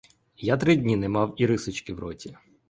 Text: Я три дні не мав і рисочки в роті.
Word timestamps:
Я 0.37 0.57
три 0.57 0.75
дні 0.75 0.95
не 0.95 1.09
мав 1.09 1.33
і 1.37 1.45
рисочки 1.47 1.93
в 1.93 1.99
роті. 1.99 2.37